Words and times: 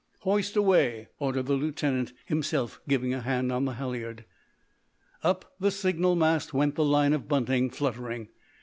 "Hoist 0.21 0.55
away!" 0.55 1.09
ordered 1.19 1.45
the 1.45 1.53
lieutenant, 1.53 2.11
himself 2.25 2.81
giving 2.87 3.13
a 3.13 3.21
hand 3.21 3.51
on 3.51 3.65
the 3.65 3.73
halliard. 3.73 4.25
Up 5.21 5.53
the 5.59 5.69
signal 5.69 6.15
mast 6.15 6.55
went 6.55 6.73
the 6.73 6.83
line 6.83 7.13
of 7.13 7.27
bunting, 7.27 7.69
fluttering. 7.69 8.29